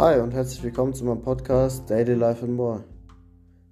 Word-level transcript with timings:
Hi 0.00 0.18
und 0.18 0.32
herzlich 0.32 0.62
willkommen 0.62 0.94
zu 0.94 1.04
meinem 1.04 1.20
Podcast 1.20 1.90
Daily 1.90 2.14
Life 2.14 2.42
and 2.42 2.56
More. 2.56 2.84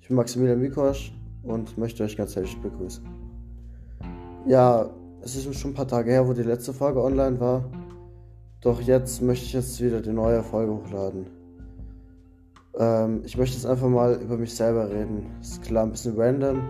Ich 0.00 0.08
bin 0.08 0.16
Maximilian 0.16 0.58
Mikosch 0.58 1.12
und 1.42 1.76
möchte 1.76 2.02
euch 2.02 2.16
ganz 2.16 2.34
herzlich 2.34 2.58
begrüßen. 2.62 3.06
Ja, 4.46 4.88
es 5.20 5.36
ist 5.36 5.54
schon 5.54 5.72
ein 5.72 5.74
paar 5.74 5.86
Tage 5.86 6.12
her, 6.12 6.26
wo 6.26 6.32
die 6.32 6.42
letzte 6.42 6.72
Folge 6.72 7.02
online 7.02 7.38
war. 7.40 7.70
Doch 8.62 8.80
jetzt 8.80 9.20
möchte 9.20 9.44
ich 9.44 9.52
jetzt 9.52 9.78
wieder 9.82 10.00
die 10.00 10.14
neue 10.14 10.42
Folge 10.42 10.72
hochladen. 10.72 11.26
Ähm, 12.78 13.20
ich 13.26 13.36
möchte 13.36 13.56
jetzt 13.56 13.66
einfach 13.66 13.90
mal 13.90 14.14
über 14.14 14.38
mich 14.38 14.54
selber 14.54 14.88
reden. 14.88 15.26
Ist 15.42 15.60
klar 15.60 15.84
ein 15.84 15.90
bisschen 15.90 16.18
random. 16.18 16.62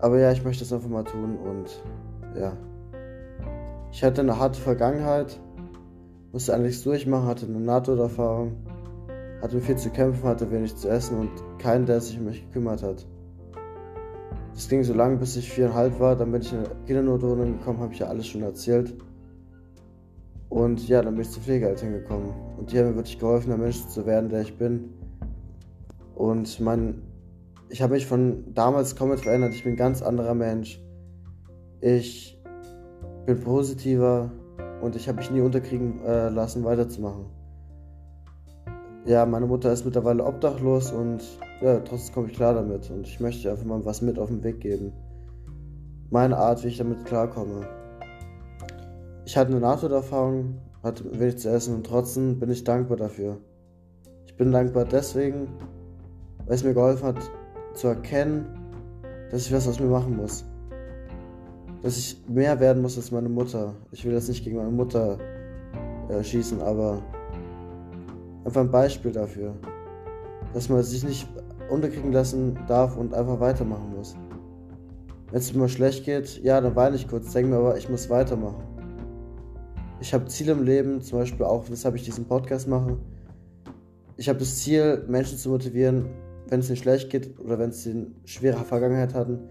Aber 0.00 0.18
ja, 0.18 0.32
ich 0.32 0.42
möchte 0.44 0.64
es 0.64 0.72
einfach 0.72 0.90
mal 0.90 1.04
tun 1.04 1.38
und 1.38 1.84
ja. 2.36 2.56
Ich 3.92 4.02
hatte 4.02 4.22
eine 4.22 4.36
harte 4.36 4.60
Vergangenheit 4.60 5.38
musste 6.32 6.54
alles 6.54 6.82
durchmachen, 6.82 7.26
hatte 7.26 7.46
eine 7.46 7.60
NATO-Erfahrung, 7.60 8.56
hatte 9.42 9.60
viel 9.60 9.76
zu 9.76 9.90
kämpfen, 9.90 10.24
hatte 10.24 10.50
wenig 10.50 10.76
zu 10.76 10.88
essen 10.88 11.18
und 11.18 11.30
keinen, 11.58 11.86
der 11.86 12.00
sich 12.00 12.18
um 12.18 12.26
mich 12.26 12.42
gekümmert 12.46 12.82
hat. 12.82 13.06
Das 14.54 14.68
ging 14.68 14.82
so 14.84 14.92
lange, 14.92 15.16
bis 15.16 15.36
ich 15.36 15.50
viereinhalb 15.50 15.98
war, 16.00 16.16
dann 16.16 16.32
bin 16.32 16.42
ich 16.42 16.52
in 16.52 16.58
eine 16.58 16.68
Kindernotwohnung 16.86 17.58
gekommen, 17.58 17.80
habe 17.80 17.92
ich 17.92 18.00
ja 18.00 18.08
alles 18.08 18.26
schon 18.26 18.42
erzählt. 18.42 18.94
Und 20.48 20.88
ja, 20.88 21.00
dann 21.00 21.14
bin 21.14 21.22
ich 21.22 21.30
zu 21.30 21.40
Pflegeeltern 21.40 21.92
gekommen. 21.92 22.34
Und 22.58 22.70
die 22.70 22.78
haben 22.78 22.88
mir 22.88 22.96
wirklich 22.96 23.18
geholfen, 23.18 23.50
der 23.50 23.58
Mensch 23.58 23.86
zu 23.86 24.04
werden, 24.04 24.28
der 24.28 24.42
ich 24.42 24.58
bin. 24.58 24.90
Und 26.16 26.60
mein, 26.60 27.02
ich 27.68 27.80
habe 27.80 27.94
mich 27.94 28.06
von 28.06 28.52
damals 28.52 28.96
komplett 28.96 29.20
verändert. 29.20 29.54
Ich 29.54 29.62
bin 29.62 29.74
ein 29.74 29.76
ganz 29.76 30.02
anderer 30.02 30.34
Mensch. 30.34 30.82
Ich 31.80 32.38
bin 33.26 33.40
positiver, 33.40 34.32
und 34.80 34.96
ich 34.96 35.08
habe 35.08 35.18
mich 35.18 35.30
nie 35.30 35.40
unterkriegen 35.40 36.04
äh, 36.04 36.28
lassen, 36.28 36.64
weiterzumachen. 36.64 37.26
Ja, 39.06 39.24
meine 39.24 39.46
Mutter 39.46 39.72
ist 39.72 39.84
mittlerweile 39.84 40.24
obdachlos 40.24 40.92
und 40.92 41.22
ja, 41.62 41.80
trotzdem 41.80 42.14
komme 42.14 42.28
ich 42.28 42.34
klar 42.34 42.54
damit 42.54 42.90
und 42.90 43.06
ich 43.06 43.18
möchte 43.20 43.50
einfach 43.50 43.64
mal 43.64 43.84
was 43.84 44.02
mit 44.02 44.18
auf 44.18 44.28
den 44.28 44.42
Weg 44.42 44.60
geben. 44.60 44.92
Meine 46.10 46.36
Art, 46.36 46.62
wie 46.64 46.68
ich 46.68 46.78
damit 46.78 47.04
klarkomme. 47.04 47.66
Ich 49.24 49.36
hatte 49.36 49.52
eine 49.52 49.60
Nahtoderfahrung, 49.60 50.58
hatte 50.82 51.04
wenig 51.18 51.38
zu 51.38 51.50
essen 51.50 51.76
und 51.76 51.86
trotzdem 51.86 52.38
bin 52.38 52.50
ich 52.50 52.64
dankbar 52.64 52.96
dafür. 52.96 53.38
Ich 54.26 54.36
bin 54.36 54.52
dankbar 54.52 54.84
deswegen, 54.84 55.48
weil 56.46 56.54
es 56.54 56.64
mir 56.64 56.74
geholfen 56.74 57.06
hat 57.06 57.30
zu 57.74 57.88
erkennen, 57.88 58.46
dass 59.30 59.46
ich 59.46 59.52
was 59.52 59.68
aus 59.68 59.80
mir 59.80 59.86
machen 59.86 60.16
muss 60.16 60.44
dass 61.82 61.96
ich 61.96 62.22
mehr 62.28 62.60
werden 62.60 62.82
muss 62.82 62.96
als 62.96 63.10
meine 63.10 63.28
Mutter. 63.28 63.74
Ich 63.90 64.04
will 64.04 64.12
jetzt 64.12 64.28
nicht 64.28 64.44
gegen 64.44 64.56
meine 64.56 64.70
Mutter 64.70 65.18
äh, 66.08 66.22
schießen, 66.22 66.60
aber 66.60 67.02
einfach 68.44 68.60
ein 68.60 68.70
Beispiel 68.70 69.12
dafür, 69.12 69.54
dass 70.52 70.68
man 70.68 70.82
sich 70.82 71.04
nicht 71.04 71.28
unterkriegen 71.70 72.12
lassen 72.12 72.58
darf 72.66 72.96
und 72.96 73.14
einfach 73.14 73.40
weitermachen 73.40 73.94
muss. 73.96 74.16
Wenn 75.30 75.38
es 75.38 75.54
mir 75.54 75.68
schlecht 75.68 76.04
geht, 76.04 76.42
ja, 76.42 76.60
dann 76.60 76.74
weine 76.74 76.96
ich 76.96 77.06
kurz, 77.06 77.32
denke 77.32 77.50
mir 77.50 77.56
aber, 77.58 77.76
ich 77.76 77.88
muss 77.88 78.10
weitermachen. 78.10 78.64
Ich 80.00 80.12
habe 80.12 80.26
Ziele 80.26 80.52
im 80.52 80.64
Leben, 80.64 81.00
zum 81.02 81.18
Beispiel 81.20 81.46
auch, 81.46 81.70
weshalb 81.70 81.94
ich 81.94 82.04
diesen 82.04 82.24
Podcast 82.24 82.66
mache. 82.66 82.96
Ich 84.16 84.28
habe 84.28 84.38
das 84.38 84.58
Ziel, 84.58 85.04
Menschen 85.08 85.38
zu 85.38 85.50
motivieren, 85.50 86.06
wenn 86.48 86.60
es 86.60 86.68
ihnen 86.68 86.76
schlecht 86.76 87.10
geht 87.10 87.38
oder 87.38 87.58
wenn 87.58 87.70
sie 87.70 87.90
eine 87.90 88.06
schwere 88.24 88.64
Vergangenheit 88.64 89.14
hatten, 89.14 89.48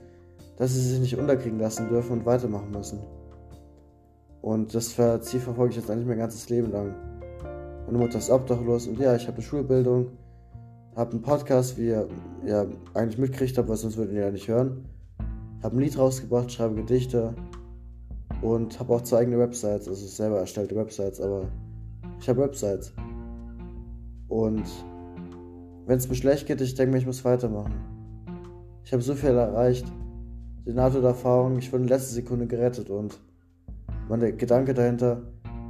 dass 0.60 0.74
sie 0.74 0.82
sich 0.82 1.00
nicht 1.00 1.18
unterkriegen 1.18 1.58
lassen 1.58 1.88
dürfen 1.88 2.20
und 2.20 2.26
weitermachen 2.26 2.70
müssen. 2.72 3.00
Und 4.42 4.76
das 4.76 4.90
Ziel 4.90 5.40
verfolge 5.40 5.72
ich 5.72 5.78
jetzt 5.78 5.90
eigentlich 5.90 6.06
mein 6.06 6.18
ganzes 6.18 6.50
Leben 6.50 6.72
lang. 6.72 6.94
Meine 7.86 7.98
Mutter 7.98 8.20
ist 8.20 8.30
obdachlos 8.30 8.86
und 8.86 9.00
ja, 9.00 9.16
ich 9.16 9.26
habe 9.26 9.38
eine 9.38 9.42
Schulbildung, 9.42 10.12
habe 10.96 11.12
einen 11.12 11.22
Podcast, 11.22 11.78
wie 11.78 11.88
ihr 11.88 12.10
ja 12.46 12.66
eigentlich 12.94 13.18
mitkriegt 13.18 13.58
habt, 13.58 13.70
weil 13.70 13.78
sonst 13.78 13.96
würdet 13.96 14.14
ihr 14.14 14.26
ja 14.26 14.32
nicht 14.32 14.50
hören. 14.50 14.86
Habe 15.64 15.78
ein 15.78 15.80
Lied 15.80 15.98
rausgebracht, 15.98 16.52
schreibe 16.52 16.76
Gedichte 16.76 17.34
und 18.42 18.78
habe 18.82 18.94
auch 18.94 19.02
zwei 19.02 19.20
eigene 19.20 19.40
Websites, 19.40 19.88
also 19.88 20.08
selber 20.08 20.40
erstellte 20.40 20.76
Websites, 20.76 21.22
aber 21.22 21.44
ich 22.20 22.28
habe 22.28 22.42
Websites. 22.42 22.94
Und 24.28 24.66
wenn 25.86 25.98
es 25.98 26.10
mir 26.10 26.16
schlecht 26.16 26.48
geht, 26.48 26.60
ich 26.60 26.76
denke 26.76 26.92
mir, 26.92 26.98
ich 26.98 27.06
muss 27.06 27.24
weitermachen. 27.24 27.74
Ich 28.84 28.92
habe 28.92 29.02
so 29.02 29.16
viel 29.16 29.30
erreicht 29.30 29.86
die 30.70 30.76
NATO-Erfahrung, 30.76 31.58
ich 31.58 31.72
wurde 31.72 31.84
in 31.84 31.90
letzter 31.90 32.14
Sekunde 32.14 32.46
gerettet 32.46 32.92
und 32.92 33.20
mein 34.08 34.38
Gedanke 34.38 34.76
dahinter, 34.76 35.24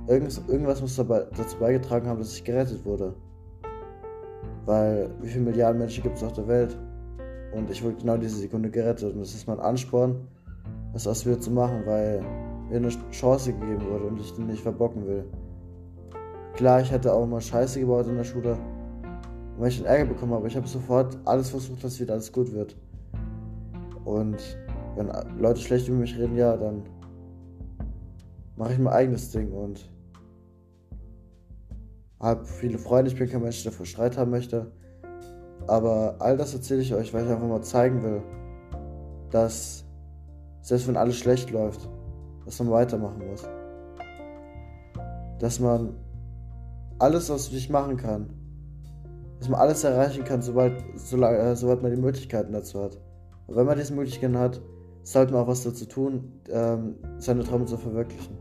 irgendwas 0.08 0.82
muss 0.82 0.98
dabei, 0.98 1.26
dazu 1.38 1.58
beigetragen 1.58 2.06
haben, 2.08 2.20
dass 2.20 2.34
ich 2.34 2.44
gerettet 2.44 2.84
wurde. 2.84 3.14
Weil 4.66 5.10
wie 5.22 5.30
viele 5.30 5.46
Milliarden 5.46 5.80
Menschen 5.80 6.04
gibt 6.04 6.18
es 6.18 6.24
auf 6.24 6.34
der 6.34 6.48
Welt? 6.50 6.78
Und 7.56 7.72
ich 7.72 7.82
wurde 7.82 7.96
genau 7.96 8.18
diese 8.18 8.40
Sekunde 8.40 8.70
gerettet. 8.70 9.14
Und 9.14 9.22
das 9.22 9.34
ist 9.34 9.48
mein 9.48 9.60
Ansporn, 9.62 10.28
das 10.92 11.08
aus 11.08 11.26
mir 11.26 11.40
zu 11.40 11.50
machen, 11.50 11.84
weil 11.86 12.22
mir 12.70 12.78
eine 12.78 12.90
Chance 13.12 13.54
gegeben 13.54 13.82
wurde 13.90 14.04
und 14.04 14.20
ich 14.20 14.34
die 14.34 14.42
nicht 14.42 14.62
verbocken 14.62 15.08
will. 15.08 15.24
Klar, 16.56 16.82
ich 16.82 16.92
hätte 16.92 17.14
auch 17.14 17.26
mal 17.26 17.40
Scheiße 17.40 17.80
gebaut 17.80 18.08
in 18.08 18.18
der 18.18 18.26
Schule, 18.26 18.58
weil 19.58 19.70
ich 19.70 19.78
einen 19.78 19.86
Ärger 19.86 20.14
bekommen 20.14 20.34
habe. 20.34 20.48
Ich 20.48 20.58
habe 20.58 20.68
sofort 20.68 21.18
alles 21.24 21.52
versucht, 21.52 21.86
dass 21.86 22.00
wieder 22.02 22.14
alles 22.14 22.32
gut 22.34 22.52
wird. 22.54 22.76
Und 24.04 24.38
wenn 25.00 25.40
Leute 25.40 25.62
schlecht 25.62 25.88
über 25.88 25.98
mich 25.98 26.18
reden, 26.18 26.36
ja, 26.36 26.58
dann 26.58 26.84
mache 28.58 28.74
ich 28.74 28.80
mein 28.80 28.94
eigenes 28.94 29.32
Ding 29.32 29.54
und 29.54 29.90
habe 32.20 32.44
viele 32.46 32.78
Freunde. 32.78 33.10
Ich 33.10 33.18
bin 33.18 33.30
kein 33.30 33.42
Mensch, 33.42 33.64
der 33.64 33.72
vor 33.72 33.86
Streit 33.86 34.18
haben 34.18 34.30
möchte. 34.30 34.74
Aber 35.68 36.18
all 36.20 36.36
das 36.36 36.54
erzähle 36.54 36.82
ich 36.82 36.94
euch, 36.94 37.14
weil 37.14 37.24
ich 37.24 37.32
einfach 37.32 37.48
mal 37.48 37.62
zeigen 37.62 38.04
will, 38.04 38.22
dass 39.32 39.86
selbst 40.62 40.90
wenn 40.90 40.98
alles 40.98 41.16
schlecht 41.16 41.50
läuft, 41.52 41.90
dass 42.44 42.60
man 42.60 42.72
weitermachen 42.72 43.26
muss. 43.26 43.48
Dass 45.40 45.62
man 45.62 45.96
alles, 46.98 47.30
was 47.30 47.46
sich 47.46 47.70
machen 47.70 47.96
kann, 47.96 48.34
dass 49.40 49.48
man 49.48 49.62
alles 49.62 49.86
erreichen 49.86 50.26
kann, 50.26 50.42
sobald, 50.42 50.74
äh, 51.14 51.56
sobald 51.56 51.82
man 51.84 51.92
die 51.92 52.02
Möglichkeiten 52.02 52.52
dazu 52.52 52.82
hat. 52.84 52.98
Und 53.48 53.56
wenn 53.56 53.66
man 53.66 53.78
diese 53.78 53.94
Möglichkeiten 53.94 54.38
hat, 54.38 54.60
sollte 55.10 55.34
man 55.34 55.42
auch 55.42 55.48
was 55.48 55.64
dazu 55.64 55.86
tun, 55.86 56.32
ähm, 56.52 56.94
seine 57.18 57.44
Träume 57.44 57.66
zu 57.66 57.78
verwirklichen. 57.78 58.38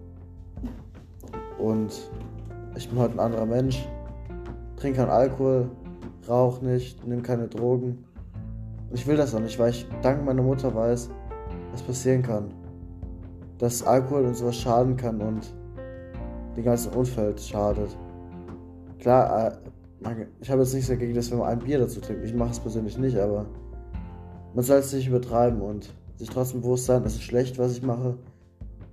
Und 1.58 2.10
ich 2.76 2.90
bin 2.90 2.98
heute 2.98 3.14
ein 3.14 3.20
anderer 3.20 3.46
Mensch, 3.46 3.88
trinke 4.76 4.98
keinen 4.98 5.10
Alkohol, 5.10 5.70
rauche 6.28 6.62
nicht, 6.62 7.06
nehme 7.06 7.22
keine 7.22 7.48
Drogen. 7.48 8.04
Und 8.90 8.94
ich 8.94 9.06
will 9.06 9.16
das 9.16 9.34
auch 9.34 9.40
nicht, 9.40 9.58
weil 9.58 9.70
ich 9.70 9.86
dank 10.02 10.22
meiner 10.26 10.42
Mutter 10.42 10.74
weiß, 10.74 11.08
was 11.72 11.82
passieren 11.82 12.22
kann. 12.22 12.52
Dass 13.56 13.82
Alkohol 13.82 14.26
und 14.26 14.36
sowas 14.36 14.56
schaden 14.56 14.94
kann 14.98 15.22
und 15.22 15.54
den 16.54 16.64
ganzen 16.64 16.92
Umfeld 16.92 17.40
schadet. 17.40 17.96
Klar, 18.98 19.52
äh, 20.04 20.26
ich 20.40 20.50
habe 20.50 20.60
jetzt 20.60 20.74
nichts 20.74 20.88
dagegen, 20.88 21.14
dass 21.14 21.30
wir 21.30 21.38
mal 21.38 21.48
ein 21.48 21.60
Bier 21.60 21.78
dazu 21.78 22.02
trinken. 22.02 22.24
Ich 22.24 22.34
mache 22.34 22.50
es 22.50 22.60
persönlich 22.60 22.98
nicht, 22.98 23.16
aber 23.16 23.46
man 24.52 24.62
soll 24.62 24.78
es 24.78 24.92
nicht 24.92 25.08
übertreiben 25.08 25.62
und 25.62 25.94
sich 26.18 26.28
trotzdem 26.28 26.60
bewusst 26.60 26.86
sein, 26.86 27.04
es 27.04 27.14
ist 27.14 27.22
schlecht, 27.22 27.58
was 27.58 27.72
ich 27.72 27.82
mache 27.82 28.18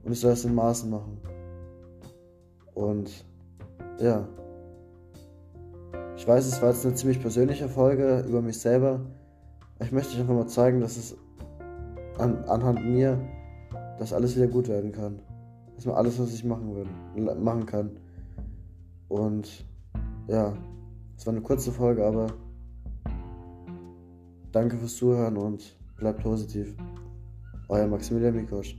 und 0.04 0.12
ich 0.12 0.20
soll 0.20 0.32
es 0.32 0.46
in 0.46 0.54
Maßen 0.54 0.90
machen. 0.90 1.18
Und 2.76 3.26
ja. 4.00 4.28
Ich 6.16 6.28
weiß, 6.28 6.46
es 6.46 6.62
war 6.62 6.70
jetzt 6.70 6.86
eine 6.86 6.96
ziemlich 6.96 7.20
persönliche 7.20 7.68
Folge 7.68 8.24
über 8.28 8.42
mich 8.42 8.60
selber. 8.60 9.02
Ich 9.82 9.92
möchte 9.92 10.14
euch 10.14 10.22
einfach 10.22 10.36
mal 10.36 10.48
zeigen, 10.48 10.80
dass 10.80 10.98
es 10.98 11.18
an, 12.18 12.44
anhand 12.46 12.86
mir, 12.86 13.20
dass 14.00 14.14
alles 14.14 14.36
wieder 14.36 14.48
gut 14.48 14.68
werden 14.68 14.92
kann. 14.92 15.20
Dass 15.76 15.86
man 15.86 15.96
alles, 15.96 16.20
was 16.20 16.34
ich 16.34 16.46
machen 16.46 16.74
will, 16.76 17.36
machen 17.36 17.66
kann. 17.66 17.92
Und 19.10 19.66
ja, 20.28 20.54
es 21.18 21.26
war 21.26 21.34
eine 21.34 21.42
kurze 21.42 21.72
Folge, 21.72 22.06
aber 22.06 22.28
danke 24.52 24.78
fürs 24.78 24.96
Zuhören 24.96 25.38
und 25.38 25.78
bleibt 25.98 26.22
positiv. 26.22 26.76
Euer 27.68 27.88
Maximilian 27.88 28.36
Mikosch. 28.36 28.76